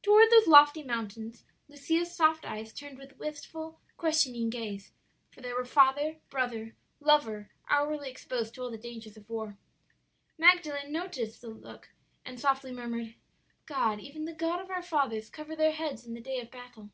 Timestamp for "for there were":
5.32-5.64